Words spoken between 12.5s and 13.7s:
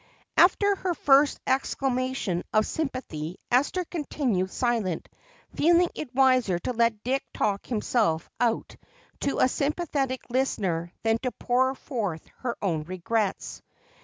own regrets.